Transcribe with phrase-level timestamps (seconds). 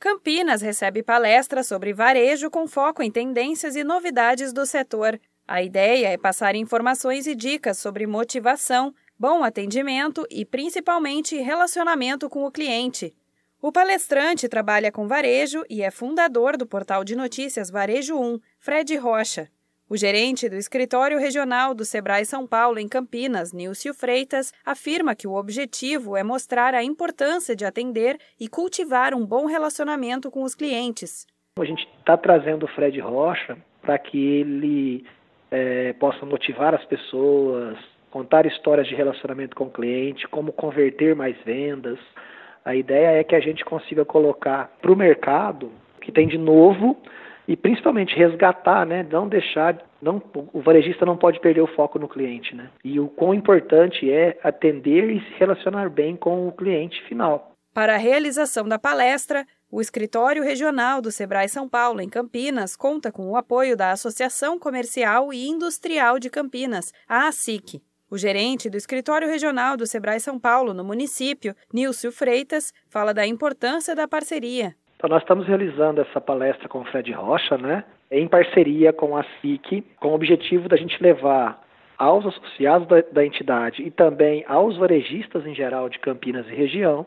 [0.00, 5.20] Campinas recebe palestra sobre varejo com foco em tendências e novidades do setor.
[5.46, 12.46] A ideia é passar informações e dicas sobre motivação, bom atendimento e, principalmente, relacionamento com
[12.46, 13.14] o cliente.
[13.60, 18.96] O palestrante trabalha com varejo e é fundador do portal de notícias Varejo 1, Fred
[18.96, 19.50] Rocha.
[19.92, 25.26] O gerente do escritório regional do Sebrae São Paulo, em Campinas, Nilcio Freitas, afirma que
[25.26, 30.54] o objetivo é mostrar a importância de atender e cultivar um bom relacionamento com os
[30.54, 31.26] clientes.
[31.58, 35.04] A gente está trazendo o Fred Rocha para que ele
[35.50, 37.76] é, possa motivar as pessoas,
[38.12, 41.98] contar histórias de relacionamento com o cliente, como converter mais vendas.
[42.64, 46.96] A ideia é que a gente consiga colocar para o mercado que tem de novo
[47.50, 49.04] e principalmente resgatar, né?
[49.10, 50.22] Não deixar, não,
[50.52, 52.70] o varejista não pode perder o foco no cliente, né?
[52.84, 57.56] E o quão importante é atender e se relacionar bem com o cliente final.
[57.74, 63.10] Para a realização da palestra, o escritório regional do Sebrae São Paulo, em Campinas, conta
[63.10, 67.82] com o apoio da Associação Comercial e Industrial de Campinas, a ASIC.
[68.08, 73.26] O gerente do escritório regional do Sebrae São Paulo, no município, Nilcio Freitas, fala da
[73.26, 74.76] importância da parceria.
[75.00, 79.24] Então, nós estamos realizando essa palestra com o Fred Rocha, né, em parceria com a
[79.40, 81.58] SIC, com o objetivo da gente levar
[81.96, 87.06] aos associados da, da entidade e também aos varejistas em geral de Campinas e região,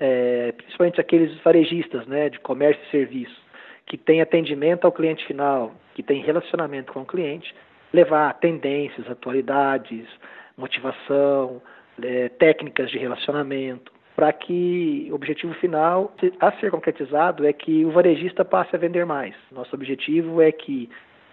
[0.00, 3.40] é, principalmente aqueles varejistas né, de comércio e serviço,
[3.86, 7.54] que têm atendimento ao cliente final, que têm relacionamento com o cliente,
[7.92, 10.08] levar tendências, atualidades,
[10.56, 11.62] motivação,
[12.02, 17.92] é, técnicas de relacionamento, para que o objetivo final a ser concretizado é que o
[17.92, 19.32] varejista passe a vender mais.
[19.52, 20.90] Nosso objetivo é que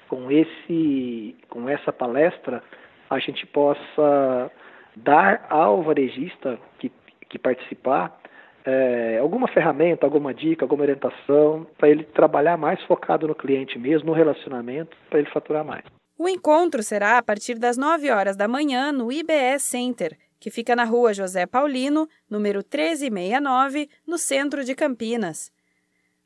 [0.08, 2.62] com esse com essa palestra
[3.10, 4.52] a gente possa
[4.96, 6.92] dar ao varejista que,
[7.28, 8.20] que participar
[8.64, 14.10] é, alguma ferramenta, alguma dica, alguma orientação para ele trabalhar mais focado no cliente mesmo,
[14.10, 15.84] no relacionamento, para ele faturar mais.
[16.20, 20.76] O encontro será a partir das 9 horas da manhã no IBS Center, que fica
[20.76, 25.52] na rua José Paulino, número 1369, no centro de Campinas.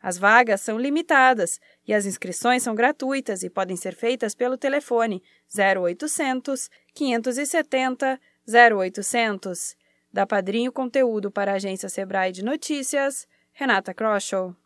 [0.02, 5.22] As vagas são limitadas e as inscrições são gratuitas e podem ser feitas pelo telefone
[5.54, 9.76] 0800 570 0800.
[10.12, 14.56] Da Padrinho Conteúdo para a agência Sebrae de Notícias, Renata Kroschel.